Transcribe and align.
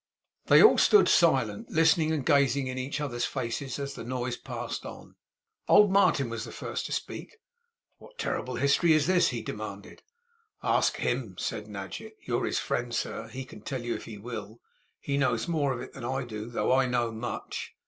They 0.47 0.63
all 0.63 0.79
stood 0.79 1.07
silent: 1.07 1.69
listening, 1.69 2.11
and 2.11 2.25
gazing 2.25 2.65
in 2.65 2.79
each 2.79 2.99
other's 2.99 3.25
faces, 3.25 3.77
as 3.77 3.93
the 3.93 4.03
noise 4.03 4.35
passed 4.35 4.83
on. 4.83 5.15
Old 5.67 5.91
Martin 5.91 6.27
was 6.27 6.43
the 6.43 6.51
first 6.51 6.87
to 6.87 6.91
speak. 6.91 7.37
'What 7.99 8.17
terrible 8.17 8.55
history 8.55 8.93
is 8.93 9.05
this?' 9.05 9.27
he 9.27 9.43
demanded. 9.43 10.01
'Ask 10.63 10.97
HIM,' 10.97 11.35
said 11.37 11.67
Nadgett. 11.67 12.17
'You're 12.23 12.47
his 12.47 12.57
friend, 12.57 12.95
sir. 12.95 13.27
He 13.27 13.45
can 13.45 13.61
tell 13.61 13.83
you, 13.83 13.93
if 13.93 14.05
he 14.05 14.17
will. 14.17 14.59
He 14.99 15.19
knows 15.19 15.47
more 15.47 15.71
of 15.71 15.81
it 15.81 15.93
than 15.93 16.03
I 16.03 16.23
do, 16.23 16.49
though 16.49 16.73
I 16.73 16.87
know 16.87 17.11
much. 17.11 17.75